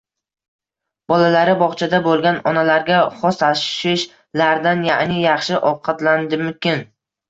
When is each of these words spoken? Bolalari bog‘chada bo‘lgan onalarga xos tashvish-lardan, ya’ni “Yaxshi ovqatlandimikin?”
Bolalari 1.13 1.53
bog‘chada 1.59 1.99
bo‘lgan 2.09 2.41
onalarga 2.53 2.99
xos 3.21 3.41
tashvish-lardan, 3.45 4.87
ya’ni 4.93 5.23
“Yaxshi 5.31 5.65
ovqatlandimikin?” 5.75 6.89